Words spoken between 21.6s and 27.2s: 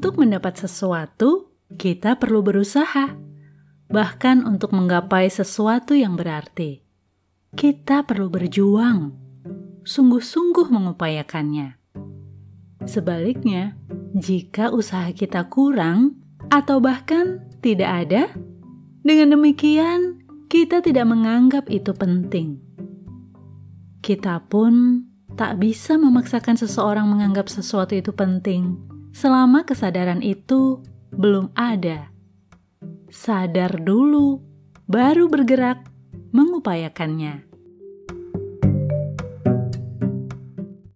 itu penting. Kita pun tak bisa memaksakan seseorang